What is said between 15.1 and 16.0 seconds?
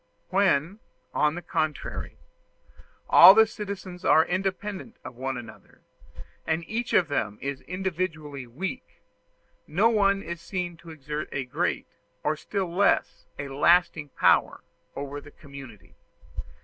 the community.